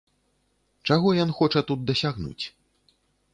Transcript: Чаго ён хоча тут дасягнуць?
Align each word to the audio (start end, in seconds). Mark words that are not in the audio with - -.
Чаго 0.89 1.13
ён 1.25 1.33
хоча 1.41 1.63
тут 1.73 1.85
дасягнуць? 1.91 2.45